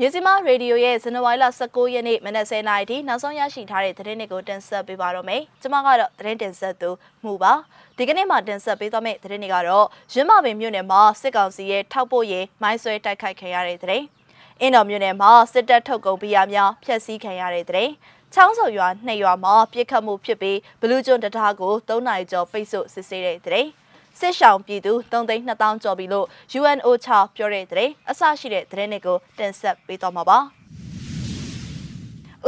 [0.00, 6.90] မြစီမရေဒီယိုရဲ့ဇန်နဝါရီလ19ရက်နေ့မနက်10:00နာရီထိနောက်ဆုံးရရှိထားတဲ့သတင်းတွေကိုတင်ဆက်ပေးပါတော့မယ်။ကျွန်မကတော့သတင်းတင်ဆက်သူ
[7.24, 7.52] မှုပါ။
[7.96, 14.04] ဒီကနေ့မှတင်ဆက်ပေးသွားမယ့်သတင်းတွေကတော့ရင်းမပင်မြို့နယ်မှာစစ်ကောင်စီရဲ့ထောက်ပို့ရေးမိုင်းဆွဲတိုက်ခိုက်ခံရတဲ့သတင်း။
[14.60, 17.90] အင်းတော်မြို့နယ်မှာစစ်တပ်ထုတ်ကုန်ပြရများဖျက်ဆီးခံရတဲ့သတင်း။
[18.34, 23.66] ချောင်းစုံရွာနှစ်ရွာမှာပြစ်ခတ်မှုဖြစ်ပြီးဘလူးကျွန်းတထားကို3နာရီကျော်ပိတ်ဆို့စစ်ဆေးတဲ့တဲ့
[24.20, 26.26] စစ်ရှောင်ပြည်သူ3သိန်း2000ကျော်ပြီလို့
[26.58, 30.38] UNO ချပြောတဲ့တဲ့အစရှိတဲ့သတင်းတွေကိုတင်ဆက်ပေးသွားမှာပါ။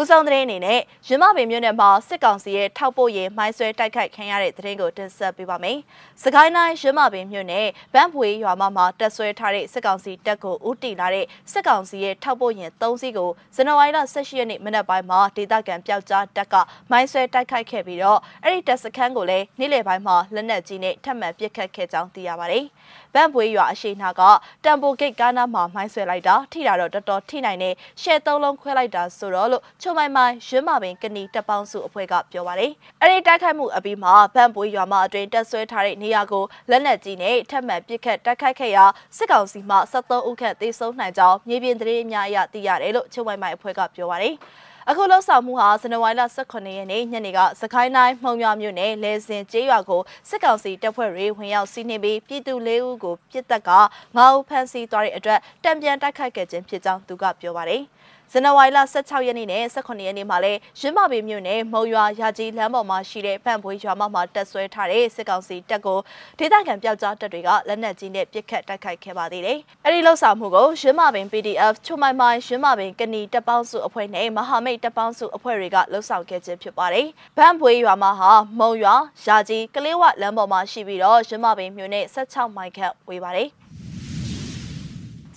[0.00, 5.78] ဦးဆောင်သတင်းအနေနဲ့ရမပင်မြို့နယ်မှာစစ်ကောင်စီရဲ့ထောက်ပို့ရေးမိုင်းဆွဲတိုက်ခိုက်ခံရတဲ့သတင်းကိုတင်ဆက်ပေးပါမယ်။
[6.22, 16.54] စကိုင်းတိုင်းရမပင်မြို့နယ်ဗန်းပွေရွာမမှာတက်ဆွဲထားတဲ့စစ်ကောင်စီတပ်ကိုဦးတည်လာတဲ့စစ်ကောင်စီရဲ့ထောက်ပို့ရင်၃စီးကိုဇန်နဝါရီလ18ရက်နေ့မနက်ပိုင်းမှာဒေသခံပျောက်ကြားတပ်က
[16.90, 22.64] မိုင်းဆွဲတိုက်ခိုက်ခဲ့ပြီးတော့အဲ့ဒီတပ်စခန်းကိုလည်းနေ့လယ်ပိုင်းမှာလက်နက်ကြီးနဲ့ထပ်မံပစ်ခတ်ခဲ့ကြောင်းသိရပါတယ်။
[23.14, 24.22] ဗန်းပွေရွာအရှိနာက
[24.64, 27.70] တမ်ပိုဂိတ်ကားနားမှာမိုင်းဆွဲလိုက်တာထိတာတော့တော်တော်ထိနိုင်နေ
[28.02, 32.72] ရှယ်သုံးလုံးခွဲလိုက်တာဆိုတော့လို့ချုံမိုင်မိုင်ရင်းမာပင်ကနီတပ်ပေါင်းစုအဖွဲ့ကပြောပါတယ်။
[33.02, 38.84] အဲဒီတိုက်ခိုက်မှုအပြီးမှာဗန့်ပွေးရွာမအတွင်းတက်ဆွဲထားတဲ့နေရာကိုလက်နက်ကြီးနဲ့ထပ်မံပစ်ခတ်တိုက်ခိုက်ခဲ့ရာ
[39.16, 44.34] စစ်ကောင်စီမှ73ဦးခန့်သေဆုံးနိုင်ကြောင်းမြေပြင်သတင်းအများအရသိရတယ်လို့ချုံမိုင်မိုင်အဖွဲ့ကပြောပါတယ်။
[44.90, 53.70] အခုလှုပ်ဆောင်မှုဟာဇန်နဝါရီလ18ရက်နေ့ညနေကစကိုင်းတိုင်းမှုံရွာမြို့နယ်လဲစင်ကျေးရွာကိုစစ်ကောင်စီတပ်ဖွဲ့တွေဝင်ရောက်စီးနင်းပြီးပြည်သူ၄ဦးကိုပြစ်တပ်က
[54.16, 57.82] ၅ဦးဖမ်းဆီးသွားတဲ့အတွက်တံပြန်တိုက်ခိုက်ခဲ့ခြင်းဖြစ်ကြောင်းသူကပြောပါတယ်။
[58.32, 65.98] ဇန်နဝါရီလ16ရက်နေ့နဲ့18ရက်နေ့မှာလည်းရင်းမပေမြို့နယ်မုံရွာရာကြီးလမ်းပေါ်မှာရှိတဲ့ဖန့်ပွေးရွာမမှာတက်ဆွဲထားတဲ့စစ်ကောင်စီတပ်ကို
[66.38, 77.06] ဒေသခံပျောက်ကြားတပ်တွေကလက်နက်ကြီးနဲ့ပစ်ခတ်တိုက်ခိုက်ခဲ့ပါသေးတယ်။အဲဒီလှုပ်ဆောင်မှုကိုရင်းမပင် PDF ချုံမိုင်မိုင်ရင်းမပင်ကဏီတပ်ပေါင်းစုအဖွဲ့နဲ့မဟာမိတ်တပ်ပေါင်းစုအဖွဲ့တွေကလှုပ်ဆောင်ခဲ့ခြင်းဖြစ်ပါတယ်။
[77.36, 78.94] ဖန့်ပွေးရွာမဟာမုံရွာ
[79.26, 83.50] ရာကြီးကလေးဝလမ်းပေါ်မှာရှိပြီးတော့ရင်းမပင်မြို့နယ်16မိုင်ခန့်ဝေးပါတယ်။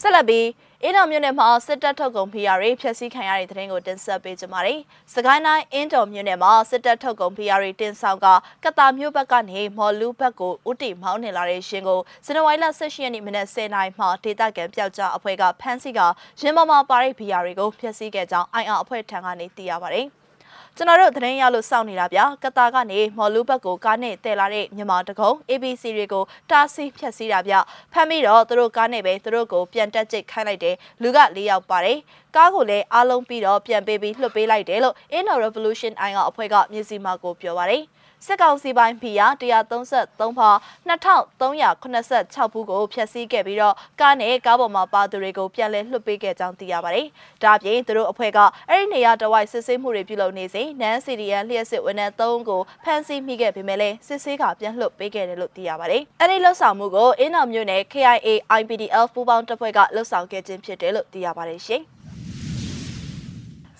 [0.02, 0.48] ဆက်လက်ပြီး
[0.84, 4.80] အင်းတော်မြို့နယ်မှာစစ်တပ်ထုတ်ကုန်ဖီယာတွေဖျက်ဆီးခံရတဲ့တဲ့ရင်ကိုတင်ဆက်ပေးကြပါမယ်။
[5.14, 8.28] စကိုင်းတိုင်းအင်းတော်မြို့နယ်မှာစစ်တပ်ထုတ်ကုန်ဖီယာတွေတင်ဆောင်က
[8.64, 16.00] ကတာမြို့ဘက်ကနေမော်လူဘက်ကိုဥတီမောင်းနေလာတဲ့ရှင်ကိုဇန်နဝါရီလ18ရက်နေ့မနက်10:00နာရီမှာဒေသခံပျောက်ကြားအဖွဲ့ကဖမ်းဆီးက
[16.42, 20.08] ရင်းပေါ်မှာပါတဲ့ဖီယာတွေကိုဖျက်ဆီးခဲ့ကြောင်း IR အဖွဲ့ထံကနေသိရပါတယ်။
[20.78, 27.56] ကျွန်တော်တို့သတင်းရလို့စောင့်နေတာဗျကတာကနေမော်လူဘက်ကိုကားနဲ့တဲလာတဲ့မြန်မာတကုံ ABC တွေကိုတားဆီးဖြတ်စည်းတာဗျ
[27.94, 32.00] ဖမ်းပြီးတော့သူတို့ကားနဲ့ပဲသူတို့ကိုပြန်တက်ကျိတ်ခိုင်းလိုက်တယ်လူက၄ယောက်ပါတယ်
[32.36, 37.84] ကားကိုလည်းအားလုံးပြီးတော့ပြန်ပေးပြီးလွှတ်ပေးလိုက်တယ်လို့ Inno Revolution I ကအဖွဲ့ကမြစီမာကိုပြောပါတယ်
[38.26, 40.50] စစ်ကောင်စီပိုင်းဖီယာ133ဖာ
[40.90, 47.08] 2386ဘူးကိုဖျက်ဆီးခဲ့ပြီးတော့ကားနဲ့ကားပေါ်မှာပါသူတွေကိုပြန်လည်လွှတ်ပေးခဲ့ကြောင်းသိရပါတယ်။
[47.44, 48.40] ဒါ့အပြင်သူတို့အဖွဲ့က
[48.70, 61.84] အဲ့ဒီနေရာတဝိုက်စစ်ဆေးမှုတွေပြုလုပ်နေစဉ်နန်း CDN လျှက်စစ်ဝန်ထမ်း3ကိုဖမ်းဆီးမိခဲ့ပေမဲ့လည်းစစ်ဆေးကပြန်လွှတ်ပေးခဲ့တယ်လို့သိရပါတယ်။အဲ့ဒီလှုပ်ဆောင်မှုကိုအင်းအောင်မြို့နယ် KIA IPDF ပူးပေါင်းတပ်ဖွဲ့ကလှုပ်ဆောင်ခဲ့ခြင်းဖြစ်တယ်လို့သိရပါတယ်ရှင်။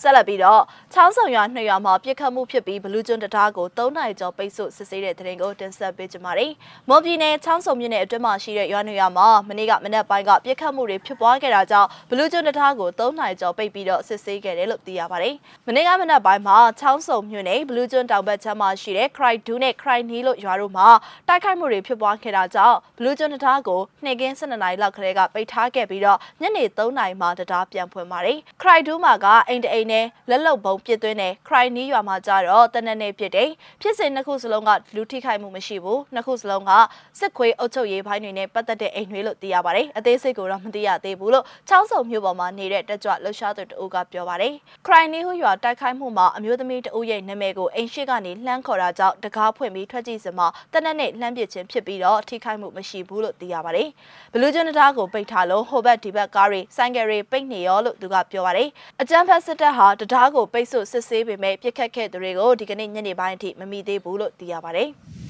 [0.02, 0.62] ဆက်လက်ပြီးတော့
[0.94, 6.52] ချောင်းဆောင်ရွာနှစ်ရွာမှာပြစ်ခတ်မှုဖြစ်ပြီးဘလူးကျွန်းတံတားကို၃နိုင်ကျော်ပိတ်ဆို့စစ်ဆေးတဲ့တဲ့ရင်ကိုတင်ဆက်ပေးကြပါမယ်။
[6.90, 15.36] မွန်ပြည်နယ်ချောင်းဆောင်မြို့နယ်အတွင်းမှာရှိတဲ့ရွာနှစ်ရွာမှာမနေ့ကမနက်ပိုင်းကပြစ်ခတ်မှုတွေဖြစ်ပွားခဲ့တာကြောင့်ဘလူးကျွန်းတံတားကို၃နိုင်ကျော်ပိတ်ပြီးတော့စစ်ဆေးခဲ့တယ်လို့သိရပါတယ်။
[15.68, 20.88] မနေ့ကမနက်ပိုင်းမှာချောင်းဆောင်မြို့နယ်ဘလူးကျွန်းတောင်ဘက်ခြမ်းမှာရှိတဲ့ Cry 2နဲ့ Cry နီလို့ရွာတို့မှာ
[21.28, 33.50] တိုက်ခိုက်မှုတွေဖြစ်ပွားခဲ့တာကြောင့်ဘလူးကျွန်းတံတားကိုနှစ်ကင်း12နာရီလောက်ခရဲကပိတ်ထားခဲ့ပြီးတော့ညနေ3နာရီမှာတံတားပြန်ဖွင့်ပါတယ်။ Cry 2မှာကအိမ်တအိမ်နဲ့လက်လုံဘုံပစ်သွင်းတဲ့ခရိုင်နီးရွာမှာကြတော့တနက်နေ့ဖြစ်တယ်
[33.82, 36.72] ဖြစ်စဉ်နှစ်ခုစလုံးကလူထိခိုက်မှုမရှိဘူးနှစ်ခုစလုံးက
[37.20, 44.54] စစ်ခွေးအုပ်ချုပ်ရေးပိုင်းတွေနဲ့ပတ်သက်တဲ့အိမ်တွေလို့သိရပါတယ်အသေးစိတ်ကိုတော့မသိရသေးဘူးလို့ချောင်းစုံမြို့ပေါ်မှာနေတဲ့တက်ကြွလှုပ်ရှားသူတအုပ်ကပြောပါတယ်
[44.86, 53.90] ခရိုင်နီးဟူရွာတိုက်ခိုက်မှုမှာအမျိုးသမီးတအုပ်ရဲ့နာမည်ကိုအိမ်ရှိကနေလှမ်းခေါ်တာကြောင့်တကားဖွင့်ပြီးထွက်ကြည့်စမှာတနက်နေ့လှမ်းပစ်ခြင်းဖြစ်ပြီးတော့ထိခိုက်မှုမရှိဘူးလို့သိရပါတယ်
[54.34, 58.70] ဘလူးကျွန်းတားကိုပိတ်ထားလို့ဟိုဘက်ဒီဘက်ကားတွေဆိုင်ကယ်တွေပိတ်နေရောလို့သူကပြောပါတယ်
[59.02, 64.90] အကြမ်းဖက်စစ်တပ်ဟာတရားကိုပိတ်ဆို့စစ်ဆေးပေမဲ့ပြစ်ခတ်ခဲ့သူတွေကိုဒီကနေ့ညနေပိုင်းအထိမမိသေးဘူးလို့သိရပါတယ်။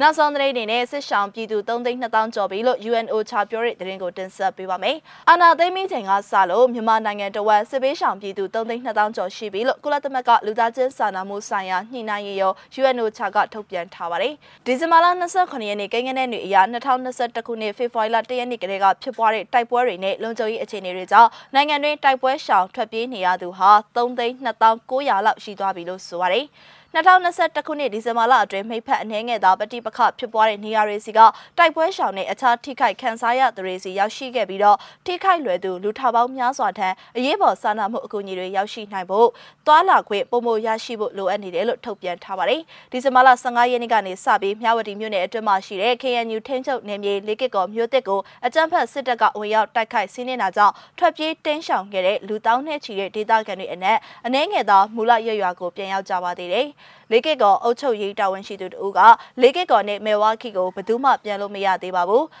[0.00, 4.96] နောက်ဆုံးသတင်းအနေနဲ့စစ်ဆောင်ပြည်သူ3သိန်း2000ကျော်ပြီလို့ UNO ချပြောတဲ့သတင်းကိုတင်ဆက်ပေးပါမယ်။
[5.28, 14.34] အာနာသိမ့်မင်းချိန်ကစလို့မြန်မာနိုင်ငံတဝက်စစ်ပေးဆောင်ပြည်သူ3သိန်း2000ကျော်ရှိပြီလို့ကုလသမဂ္ဂလူသားချင်းစာနာမှုဆိုင်ရာညှိနှိုင်းရေးရော UNO ချကထုတ်ပြန်ထားပါတယ်။
[14.66, 15.06] ဒီဇင်ဘာလ
[15.36, 26.46] 29ရက်နေ့ကိန်းဂဏန်းတွေအရ2021ခုနှစ်ဖေဖော်ဝါရီလ1ရက်နေ့ကတည်းကဖြစ်ပွားတဲ့တိုက်ပွဲတွေနဲ့လုံခြုံရေးအခြေအနေတွေကြောင့်နိုင်ငံတွင်းတိုက်ပွဲရှောင်ထွက်ပြေးနေရသူဟာ3သိန်း2900လောက်ရှိသွားပြီလို့ဆိုပါတယ်။
[26.96, 31.20] 2021ခုနှစ်ဒီဇင်ဘာလအတွင်းမိဖက်အနှဲငယ်သာပဋိပက္ခဖြစ်ပွားတဲ့နေရာတွေစီက
[31.58, 34.76] တိုက်ပွဲရှောင်နဲ့အခြားထိခိုက်ခံစားရသူတွေစီရောက်ရှိခဲ့ပြီးတော့
[35.06, 39.28] ထိခိုက်လွယ်သူလူထောင်ပေါင်းများစွာထံအရေးပေါ်စာနာမှုအကူအညီတွေရောက်ရှိနိုင်ဖို့
[39.66, 42.60] သွာလာခွင့်ပုံမရရှိဖို့လိုအပ်နေတယ်လို့ထုတ်ပြန်ထားပါတယ်။
[42.92, 56.68] ဒီဇင်ဘာလ15ရက်နေ့ကနေစပြီးမြဝတီမြို့နယ်အတွင်းမှာရှိတဲ့ KNU ထင်းချုပ်နယ်မြေလေးကစ်ကော်မြို့တစ်ကိုအကြမ်းဖက်စစ်တပ်ကဝင်ရောက်တိုက်ခိုက်စီးနင်းတာကြောင့်ထွက်ပြေးတင်းရှောင်ခဲ့တဲ့လူတောင်းနဲ့ချီတဲ့ဒေသခံတွေအနက်အနှဲငယ်သောမူလရွရွာကိုပြန်ရောက်ကြပါသေးတယ်။
[57.11, 58.99] လေးကစ်ကော်အုပ်ချုပ်ရေးတာဝန်ရှိသူတို့က
[59.41, 62.25] လေးကစ်ကော်နဲ့မေဝါခီကိုဘယ်သူမှပြန်လို့မရသေးပါဘူး။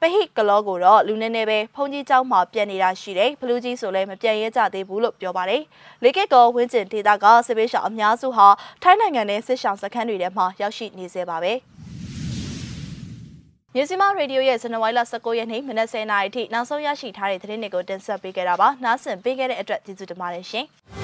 [0.00, 5.62] ပဟိကလောကိုတော့လူနေနေပဲဖုန်ကြီးเจ้าမှာပြန်နေတာရှိတယ်ဘလူးကြီးဆိုလည်းမပြန်ရဲကြသေးဘူးလို့ပြောပါတယ်
[6.02, 8.48] လေကစ်ကောဝင်းကျင်ဒေတာကစစ်ပေးရှောင်အများစုဟာ
[8.82, 11.52] ထိုင်းနိုင်ငံနဲ့စစ်ရှောင်စခန်းတွေထဲမှာရောက်ရှိနေစေပါပဲ
[13.74, 20.66] မြစီမရေဒီယိုရဲ့ဇန်နဝါရီလ19ရက်နေ့မနက်10:00နာရီထိနောက်ဆုံးရရှိထားတဲ့သတင်းတွေကိုတင်ဆက်ပေးခဲ့တာပါ။နားဆင်ပေးခဲ့တဲ့အတွက်ကျေးဇူးတင်ပါတယ်ရှင်။